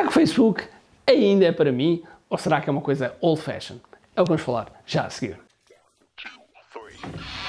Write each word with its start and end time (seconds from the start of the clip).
Será 0.00 0.08
que 0.08 0.08
o 0.08 0.12
Facebook 0.12 0.62
ainda 1.06 1.44
é 1.44 1.52
para 1.52 1.70
mim 1.70 2.02
ou 2.30 2.38
será 2.38 2.58
que 2.58 2.70
é 2.70 2.72
uma 2.72 2.80
coisa 2.80 3.14
old 3.20 3.42
fashioned? 3.42 3.82
É 4.16 4.22
o 4.22 4.24
que 4.24 4.30
vamos 4.30 4.42
falar 4.42 4.72
já 4.86 5.04
a 5.04 5.10
seguir. 5.10 5.38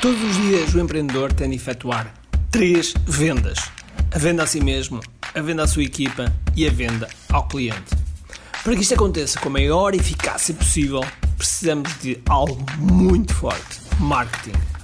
Todos 0.01 0.21
os 0.21 0.35
dias 0.35 0.75
o 0.75 0.79
empreendedor 0.81 1.31
tem 1.31 1.49
de 1.49 1.55
efetuar 1.55 2.13
três 2.51 2.93
vendas: 3.07 3.57
a 4.13 4.17
venda 4.17 4.43
a 4.43 4.47
si 4.47 4.59
mesmo, 4.59 4.99
a 5.33 5.41
venda 5.41 5.63
à 5.63 5.67
sua 5.67 5.83
equipa 5.83 6.25
e 6.53 6.67
a 6.67 6.69
venda 6.69 7.07
ao 7.31 7.47
cliente. 7.47 7.95
Para 8.65 8.75
que 8.75 8.81
isto 8.81 8.95
aconteça 8.95 9.39
com 9.39 9.47
a 9.47 9.53
maior 9.53 9.95
eficácia 9.95 10.53
possível, 10.53 11.01
precisamos 11.37 11.97
de 12.01 12.21
algo 12.27 12.65
muito 12.77 13.33
forte: 13.33 13.79
marketing. 13.97 14.80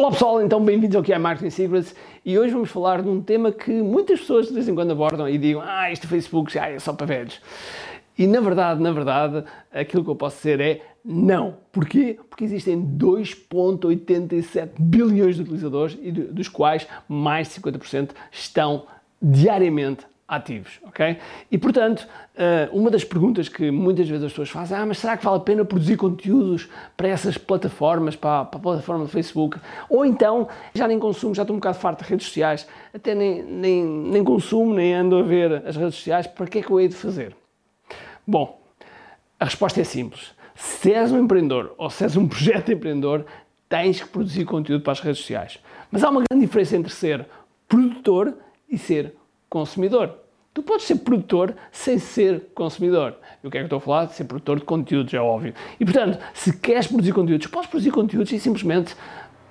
Olá 0.00 0.10
pessoal, 0.10 0.42
então 0.42 0.64
bem-vindos 0.64 0.96
ao 0.96 1.02
QI 1.02 1.18
Marketing 1.18 1.50
Secrets 1.50 1.94
e 2.24 2.38
hoje 2.38 2.54
vamos 2.54 2.70
falar 2.70 3.02
de 3.02 3.08
um 3.10 3.20
tema 3.20 3.52
que 3.52 3.70
muitas 3.70 4.20
pessoas 4.20 4.46
de 4.46 4.54
vez 4.54 4.66
em 4.66 4.74
quando 4.74 4.92
abordam 4.92 5.28
e 5.28 5.36
digam 5.36 5.60
ah, 5.62 5.92
este 5.92 6.06
Facebook 6.06 6.50
já 6.50 6.70
é 6.70 6.78
só 6.78 6.94
para 6.94 7.04
velhos. 7.04 7.38
E 8.16 8.26
na 8.26 8.40
verdade, 8.40 8.80
na 8.80 8.92
verdade, 8.92 9.44
aquilo 9.70 10.02
que 10.02 10.08
eu 10.08 10.16
posso 10.16 10.38
dizer 10.38 10.58
é 10.58 10.80
não. 11.04 11.58
Porquê? 11.70 12.18
Porque 12.30 12.44
existem 12.44 12.80
2,87 12.82 14.70
bilhões 14.78 15.36
de 15.36 15.42
utilizadores 15.42 15.98
e 16.00 16.10
dos 16.10 16.48
quais 16.48 16.88
mais 17.06 17.48
de 17.48 17.60
50% 17.60 18.12
estão 18.32 18.86
diariamente 19.20 20.06
ativos, 20.30 20.78
ok? 20.84 21.18
E 21.50 21.58
portanto, 21.58 22.06
eh, 22.36 22.68
uma 22.72 22.88
das 22.88 23.02
perguntas 23.02 23.48
que 23.48 23.68
muitas 23.68 24.08
vezes 24.08 24.24
as 24.24 24.30
pessoas 24.30 24.48
fazem, 24.48 24.76
ah, 24.76 24.86
mas 24.86 24.98
será 24.98 25.16
que 25.16 25.24
vale 25.24 25.38
a 25.38 25.40
pena 25.40 25.64
produzir 25.64 25.96
conteúdos 25.96 26.68
para 26.96 27.08
essas 27.08 27.36
plataformas, 27.36 28.14
para, 28.14 28.44
para 28.44 28.60
a 28.60 28.62
plataforma 28.62 29.02
do 29.02 29.10
Facebook? 29.10 29.58
Ou 29.88 30.06
então, 30.06 30.46
já 30.72 30.86
nem 30.86 31.00
consumo, 31.00 31.34
já 31.34 31.42
estou 31.42 31.56
um 31.56 31.58
bocado 31.58 31.78
farto 31.78 32.04
de 32.04 32.10
redes 32.10 32.28
sociais, 32.28 32.68
até 32.94 33.12
nem, 33.12 33.42
nem, 33.42 33.84
nem 33.84 34.22
consumo, 34.22 34.72
nem 34.72 34.94
ando 34.94 35.16
a 35.16 35.22
ver 35.22 35.66
as 35.66 35.76
redes 35.76 35.96
sociais, 35.96 36.28
para 36.28 36.46
que 36.46 36.60
é 36.60 36.62
que 36.62 36.70
eu 36.70 36.78
hei 36.78 36.86
de 36.86 36.94
fazer? 36.94 37.34
Bom, 38.24 38.62
a 39.40 39.46
resposta 39.46 39.80
é 39.80 39.84
simples. 39.84 40.32
Se 40.54 40.92
és 40.92 41.10
um 41.10 41.18
empreendedor 41.18 41.74
ou 41.76 41.90
se 41.90 42.04
és 42.04 42.16
um 42.16 42.26
projeto 42.28 42.70
empreendedor, 42.70 43.26
tens 43.68 44.00
que 44.00 44.08
produzir 44.08 44.44
conteúdo 44.44 44.84
para 44.84 44.92
as 44.92 45.00
redes 45.00 45.18
sociais. 45.18 45.58
Mas 45.90 46.04
há 46.04 46.08
uma 46.08 46.22
grande 46.22 46.46
diferença 46.46 46.76
entre 46.76 46.92
ser 46.92 47.26
produtor 47.66 48.32
e 48.68 48.78
ser 48.78 49.14
consumidor. 49.50 50.14
Tu 50.54 50.62
podes 50.62 50.86
ser 50.86 50.96
produtor 50.96 51.54
sem 51.70 51.98
ser 51.98 52.50
consumidor. 52.54 53.16
E 53.42 53.46
o 53.46 53.50
que 53.50 53.58
é 53.58 53.60
que 53.60 53.64
eu 53.64 53.66
estou 53.66 53.76
a 53.76 53.80
falar? 53.80 54.08
Ser 54.08 54.24
produtor 54.24 54.58
de 54.58 54.64
conteúdos, 54.64 55.12
é 55.12 55.20
óbvio. 55.20 55.54
E 55.78 55.84
portanto, 55.84 56.18
se 56.32 56.58
queres 56.58 56.86
produzir 56.86 57.12
conteúdos, 57.12 57.46
podes 57.46 57.68
produzir 57.68 57.90
conteúdos 57.90 58.32
e 58.32 58.40
simplesmente 58.40 58.96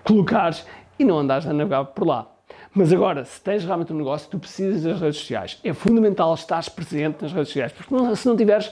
colocares 0.03 0.65
e 0.97 1.05
não 1.05 1.19
andares 1.19 1.45
a 1.45 1.53
navegar 1.53 1.85
por 1.85 2.07
lá. 2.07 2.27
Mas 2.73 2.91
agora, 2.93 3.23
se 3.25 3.41
tens 3.41 3.63
realmente 3.63 3.93
um 3.93 3.97
negócio, 3.97 4.29
tu 4.29 4.37
precisas 4.37 4.83
das 4.83 4.99
redes 4.99 5.19
sociais. 5.19 5.59
É 5.63 5.73
fundamental 5.73 6.33
estar 6.33 6.67
presente 6.69 7.21
nas 7.21 7.31
redes 7.31 7.49
sociais, 7.49 7.71
porque 7.71 8.15
se 8.15 8.27
não 8.27 8.35
tiveres, 8.35 8.71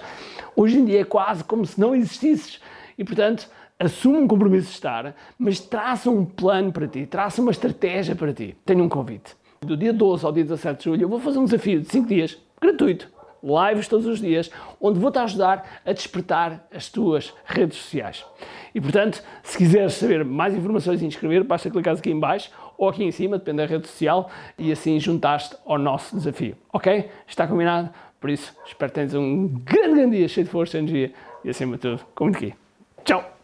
hoje 0.56 0.78
em 0.78 0.86
dia 0.86 1.02
é 1.02 1.06
quase 1.06 1.44
como 1.44 1.66
se 1.66 1.80
não 1.80 1.96
existisses. 1.96 2.60
E 2.98 3.04
portanto, 3.04 3.50
assume 3.80 4.18
um 4.18 4.28
compromisso 4.28 4.68
de 4.68 4.74
estar, 4.74 5.16
mas 5.38 5.60
traça 5.60 6.10
um 6.10 6.26
plano 6.26 6.72
para 6.72 6.88
ti, 6.88 7.06
traça 7.06 7.42
uma 7.42 7.52
estratégia 7.52 8.16
para 8.16 8.34
ti. 8.34 8.56
Tenho 8.66 8.84
um 8.84 8.90
convite. 8.90 9.36
Do 9.62 9.76
dia 9.76 9.92
12 9.92 10.26
ao 10.26 10.32
dia 10.32 10.44
17 10.44 10.78
de 10.78 10.84
julho, 10.86 11.02
eu 11.04 11.10
vou 11.10 11.20
fazer 11.20 11.40
um 11.40 11.46
desafio 11.46 11.82
de 11.82 11.88
5 11.88 12.08
dias, 12.08 12.38
gratuito, 12.62 13.10
lives 13.44 13.88
todos 13.88 14.06
os 14.06 14.20
dias, 14.20 14.52
onde 14.80 15.00
vou-te 15.00 15.18
ajudar 15.20 15.82
a 15.86 15.94
despertar 15.94 16.68
as 16.74 16.90
tuas 16.90 17.34
redes 17.46 17.78
sociais. 17.78 18.26
E 18.74 18.82
portanto, 18.82 19.24
se 19.44 19.58
quiseres 19.58 19.94
saber 19.94 20.24
mais 20.24 20.56
informações 20.56 21.02
e 21.02 21.06
inscrever, 21.06 21.44
basta 21.44 21.70
clicar 21.70 21.96
aqui 21.96 22.12
em 22.12 22.20
baixo 22.20 22.52
ou 22.78 22.88
aqui 22.88 23.04
em 23.04 23.12
cima, 23.12 23.38
depende 23.38 23.58
da 23.58 23.66
rede 23.66 23.88
social, 23.88 24.30
e 24.58 24.72
assim 24.72 25.00
juntaste 25.00 25.56
ao 25.66 25.80
nosso 25.80 26.16
desafio. 26.16 26.56
Ok? 26.72 27.10
Está 27.28 27.48
combinado? 27.48 27.90
Por 28.20 28.30
isso, 28.30 28.56
espero 28.66 28.92
que 28.92 28.96
tenhas 28.96 29.14
um 29.14 29.48
grande, 29.48 29.96
grande 29.96 30.18
dia 30.18 30.28
cheio 30.28 30.46
de 30.46 30.52
força, 30.52 30.78
energia 30.78 31.12
e 31.44 31.50
acima 31.50 31.76
de 31.76 31.82
tudo, 31.82 32.06
comente 32.14 32.38
aqui. 32.38 32.54
Tchau! 33.04 33.37